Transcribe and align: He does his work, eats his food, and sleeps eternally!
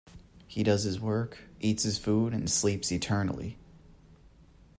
He 0.47 0.63
does 0.63 0.81
his 0.81 0.99
work, 0.99 1.43
eats 1.59 1.83
his 1.83 1.99
food, 1.99 2.33
and 2.33 2.49
sleeps 2.49 2.91
eternally! 2.91 3.59